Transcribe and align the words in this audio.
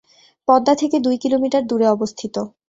পদ্মা 0.47 0.73
থেকে 0.75 0.97
দুই 0.99 1.15
কিলোমিটার 1.23 1.63
দূরে 1.69 1.87
অবস্থিত। 1.87 2.35